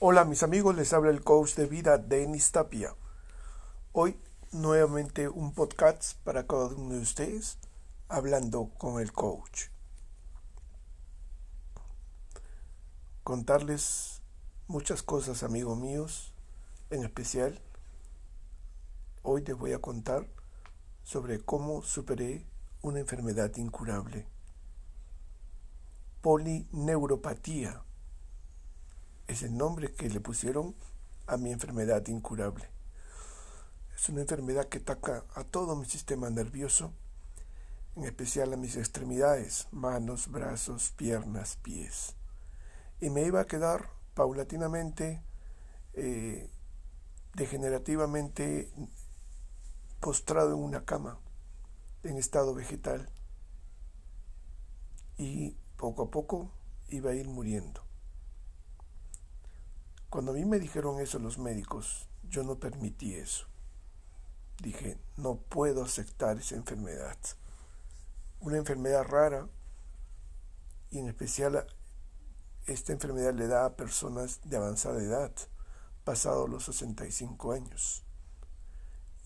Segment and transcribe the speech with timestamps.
[0.00, 2.94] Hola mis amigos, les habla el coach de vida Denis Tapia.
[3.90, 4.16] Hoy
[4.52, 7.58] nuevamente un podcast para cada uno de ustedes
[8.08, 9.70] hablando con el coach.
[13.24, 14.22] Contarles
[14.68, 16.32] muchas cosas amigos míos,
[16.90, 17.60] en especial
[19.24, 20.28] hoy les voy a contar
[21.02, 22.46] sobre cómo superé
[22.82, 24.28] una enfermedad incurable.
[26.20, 27.82] Polineuropatía
[29.28, 30.74] es el nombre que le pusieron
[31.26, 32.64] a mi enfermedad incurable.
[33.94, 36.92] Es una enfermedad que ataca a todo mi sistema nervioso,
[37.94, 42.16] en especial a mis extremidades, manos, brazos, piernas, pies.
[43.00, 45.22] Y me iba a quedar paulatinamente,
[45.92, 46.50] eh,
[47.34, 48.72] degenerativamente
[50.00, 51.18] postrado en una cama,
[52.02, 53.10] en estado vegetal.
[55.18, 56.50] Y poco a poco
[56.88, 57.87] iba a ir muriendo.
[60.10, 63.46] Cuando a mí me dijeron eso los médicos, yo no permití eso.
[64.62, 67.18] Dije, no puedo aceptar esa enfermedad.
[68.40, 69.48] Una enfermedad rara
[70.90, 71.66] y en especial
[72.66, 75.32] esta enfermedad le da a personas de avanzada edad,
[76.04, 78.04] pasados los 65 años.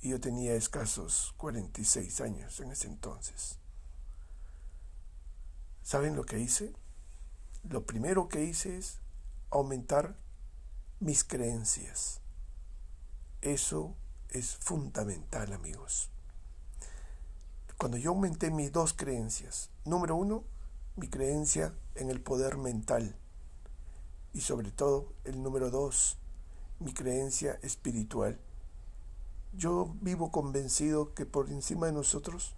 [0.01, 3.59] Y yo tenía escasos 46 años en ese entonces.
[5.83, 6.75] ¿Saben lo que hice?
[7.63, 9.01] Lo primero que hice es
[9.51, 10.17] aumentar
[11.03, 12.21] mis creencias.
[13.41, 13.97] Eso
[14.31, 16.11] es fundamental, amigos.
[17.77, 20.45] Cuando yo aumenté mis dos creencias, número uno,
[20.95, 23.17] mi creencia en el poder mental
[24.33, 26.19] y sobre todo el número dos,
[26.79, 28.39] mi creencia espiritual.
[29.55, 32.55] Yo vivo convencido que por encima de nosotros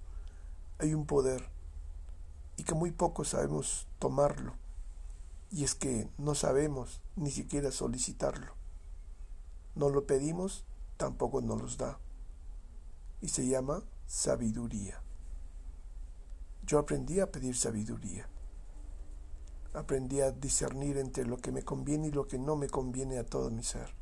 [0.79, 1.49] hay un poder
[2.59, 4.64] y que muy pocos sabemos tomarlo
[5.51, 8.55] y es que no sabemos ni siquiera solicitarlo.
[9.75, 10.65] No lo pedimos,
[10.97, 11.99] tampoco nos los da.
[13.21, 15.01] Y se llama sabiduría.
[16.67, 18.29] Yo aprendí a pedir sabiduría.
[19.75, 23.27] Aprendí a discernir entre lo que me conviene y lo que no me conviene a
[23.27, 23.93] todo mi ser.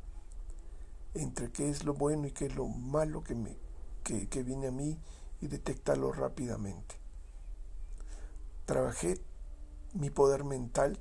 [1.13, 3.57] Entre qué es lo bueno y qué es lo malo que, me,
[4.03, 4.97] que, que viene a mí
[5.41, 6.95] y detectarlo rápidamente.
[8.65, 9.19] Trabajé
[9.93, 10.99] mi poder mental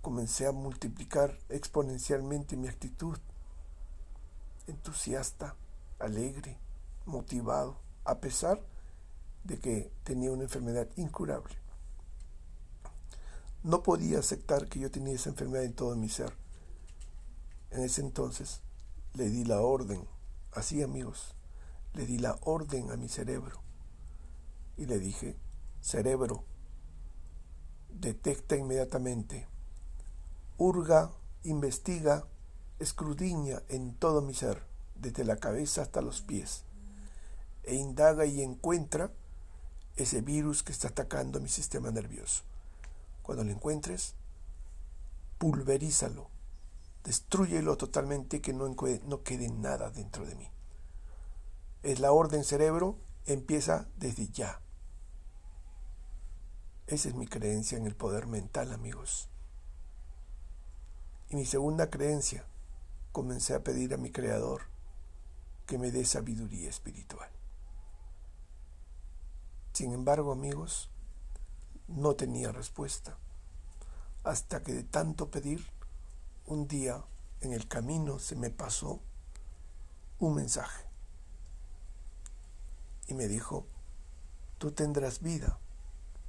[0.00, 3.18] comencé a multiplicar exponencialmente mi actitud,
[4.66, 5.56] entusiasta,
[5.98, 6.58] alegre,
[7.06, 8.60] motivado, a pesar
[9.44, 11.54] de que tenía una enfermedad incurable.
[13.62, 16.32] No podía aceptar que yo tenía esa enfermedad en todo mi ser.
[17.70, 18.62] En ese entonces
[19.14, 20.06] le di la orden,
[20.52, 21.34] así amigos,
[21.92, 23.60] le di la orden a mi cerebro
[24.76, 25.36] y le dije,
[25.80, 26.44] cerebro,
[27.90, 29.46] detecta inmediatamente
[30.60, 31.10] hurga,
[31.42, 32.26] investiga,
[32.80, 34.62] escrudiña en todo mi ser,
[34.94, 36.64] desde la cabeza hasta los pies,
[37.62, 39.10] e indaga y encuentra
[39.96, 42.42] ese virus que está atacando mi sistema nervioso.
[43.22, 44.12] Cuando lo encuentres,
[45.38, 46.28] pulverízalo,
[47.04, 50.48] destruyelo totalmente que no, no quede nada dentro de mí.
[51.82, 54.60] Es la orden cerebro, empieza desde ya.
[56.86, 59.29] Esa es mi creencia en el poder mental, amigos.
[61.30, 62.44] Y mi segunda creencia,
[63.12, 64.62] comencé a pedir a mi Creador
[65.64, 67.30] que me dé sabiduría espiritual.
[69.72, 70.90] Sin embargo, amigos,
[71.86, 73.16] no tenía respuesta,
[74.24, 75.64] hasta que de tanto pedir,
[76.46, 77.04] un día
[77.42, 79.00] en el camino se me pasó
[80.18, 80.84] un mensaje
[83.06, 83.68] y me dijo,
[84.58, 85.60] tú tendrás vida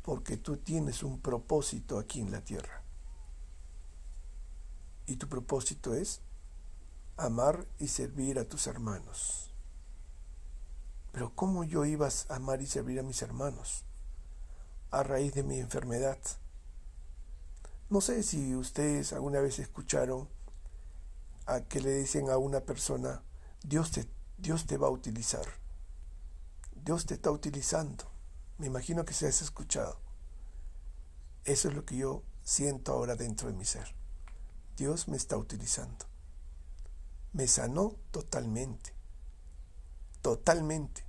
[0.03, 2.83] porque tú tienes un propósito aquí en la tierra
[5.05, 6.21] y tu propósito es
[7.17, 9.53] amar y servir a tus hermanos.
[11.11, 13.83] Pero ¿cómo yo iba a amar y servir a mis hermanos?
[14.91, 16.17] A raíz de mi enfermedad.
[17.89, 20.29] No sé si ustedes alguna vez escucharon
[21.45, 23.21] a que le dicen a una persona,
[23.63, 24.07] Dios te,
[24.37, 25.45] Dios te va a utilizar.
[26.73, 28.05] Dios te está utilizando.
[28.57, 29.99] Me imagino que se has escuchado.
[31.43, 34.00] Eso es lo que yo siento ahora dentro de mi ser.
[34.81, 36.07] Dios me está utilizando.
[37.33, 38.95] Me sanó totalmente.
[40.23, 41.05] Totalmente.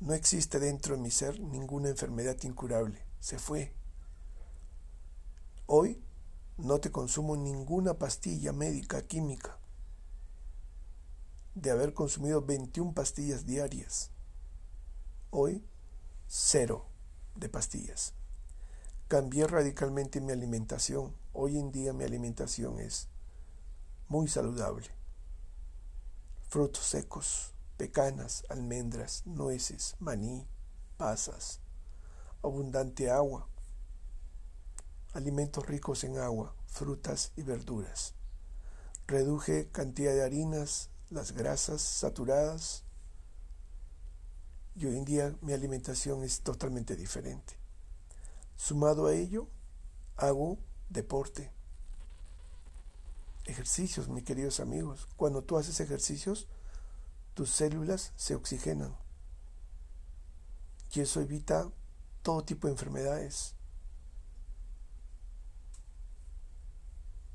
[0.00, 3.00] No existe dentro de mi ser ninguna enfermedad incurable.
[3.20, 3.72] Se fue.
[5.66, 6.02] Hoy
[6.56, 9.56] no te consumo ninguna pastilla médica química.
[11.54, 14.10] De haber consumido 21 pastillas diarias.
[15.30, 15.64] Hoy,
[16.26, 16.86] cero
[17.36, 18.14] de pastillas.
[19.06, 23.08] Cambié radicalmente mi alimentación Hoy en día mi alimentación es
[24.06, 24.86] muy saludable.
[26.48, 30.46] Frutos secos, pecanas, almendras, nueces, maní,
[30.96, 31.58] pasas,
[32.40, 33.48] abundante agua,
[35.12, 38.14] alimentos ricos en agua, frutas y verduras.
[39.08, 42.84] Reduje cantidad de harinas, las grasas saturadas.
[44.76, 47.58] Y hoy en día mi alimentación es totalmente diferente.
[48.54, 49.48] Sumado a ello,
[50.16, 50.58] hago
[50.88, 51.50] deporte,
[53.44, 55.06] ejercicios, mis queridos amigos.
[55.16, 56.48] Cuando tú haces ejercicios,
[57.34, 58.96] tus células se oxigenan.
[60.92, 61.70] Y eso evita
[62.22, 63.54] todo tipo de enfermedades.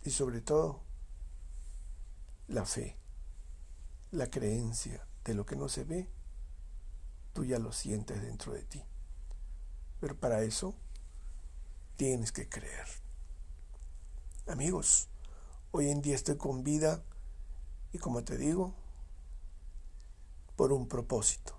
[0.04, 0.82] Y sobre todo,
[2.48, 2.98] la fe,
[4.12, 6.10] la creencia de lo que no se ve,
[7.34, 8.84] tú ya lo sientes dentro de ti.
[10.00, 10.74] Pero para eso
[11.98, 12.88] tienes que creer.
[14.50, 15.10] Amigos,
[15.70, 17.04] hoy en día estoy con vida
[17.94, 18.74] y como te digo,
[20.56, 21.56] por un propósito.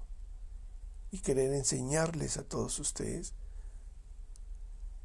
[1.13, 3.33] Y querer enseñarles a todos ustedes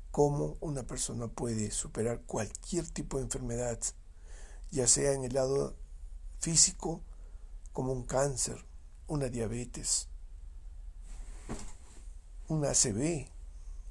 [0.09, 3.79] cómo una persona puede superar cualquier tipo de enfermedad,
[4.71, 5.75] ya sea en el lado
[6.39, 7.03] físico,
[7.71, 8.65] como un cáncer,
[9.05, 10.07] una diabetes,
[12.47, 13.27] un ACV,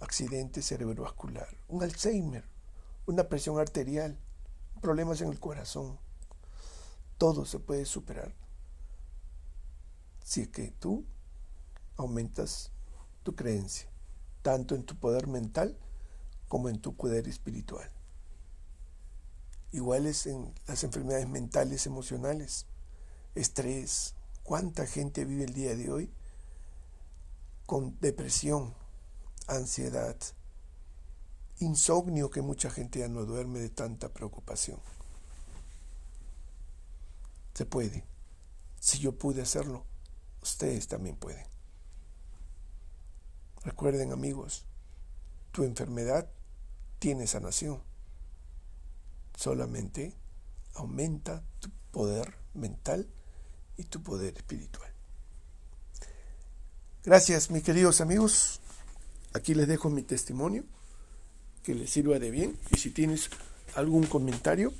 [0.00, 2.53] accidente cerebrovascular, un Alzheimer,
[3.06, 4.18] una presión arterial,
[4.80, 5.98] problemas en el corazón.
[7.18, 8.34] Todo se puede superar
[10.24, 11.04] si es que tú
[11.96, 12.72] aumentas
[13.22, 13.88] tu creencia,
[14.42, 15.78] tanto en tu poder mental
[16.48, 17.90] como en tu poder espiritual.
[19.70, 22.66] Iguales en las enfermedades mentales, emocionales,
[23.34, 24.14] estrés.
[24.42, 26.12] ¿Cuánta gente vive el día de hoy
[27.66, 28.74] con depresión,
[29.46, 30.16] ansiedad,
[31.64, 34.78] insomnio que mucha gente ya no duerme de tanta preocupación?
[37.54, 38.04] Se puede.
[38.80, 39.84] Si yo pude hacerlo,
[40.42, 41.46] ustedes también pueden.
[43.62, 44.66] Recuerden amigos,
[45.52, 46.28] tu enfermedad
[46.98, 47.82] tiene sanación.
[49.36, 50.14] Solamente
[50.74, 53.08] aumenta tu poder mental
[53.76, 54.90] y tu poder espiritual.
[57.04, 58.60] Gracias, mis queridos amigos.
[59.32, 60.64] Aquí les dejo mi testimonio,
[61.64, 62.56] que les sirva de bien.
[62.70, 63.30] Y si tienes
[63.74, 64.72] algún comentario,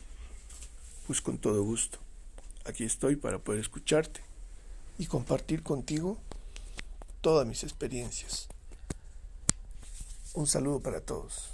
[1.07, 1.99] pues con todo gusto.
[2.65, 4.21] Aquí estoy para poder escucharte
[4.99, 6.19] y compartir contigo
[7.21, 8.49] todas mis experiencias.
[10.35, 11.51] Un saludo para todos.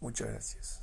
[0.00, 0.81] Muchas gracias.